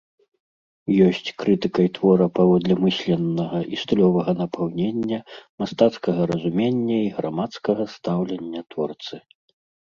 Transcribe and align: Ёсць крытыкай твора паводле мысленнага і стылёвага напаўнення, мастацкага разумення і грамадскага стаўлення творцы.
Ёсць 1.07 1.27
крытыкай 1.41 1.87
твора 1.97 2.27
паводле 2.39 2.77
мысленнага 2.85 3.59
і 3.77 3.79
стылёвага 3.81 4.31
напаўнення, 4.41 5.19
мастацкага 5.65 6.21
разумення 6.33 6.97
і 7.03 7.13
грамадскага 7.19 7.83
стаўлення 7.99 8.61
творцы. 8.75 9.15